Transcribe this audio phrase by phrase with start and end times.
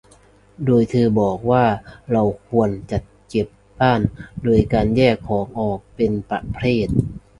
[0.65, 1.65] โดยเธอบอกว่า
[2.11, 3.47] เราควรจัดเก็บ
[3.79, 4.01] บ้าน
[4.45, 6.87] ด้วยการแยกของออกเป็นประเภท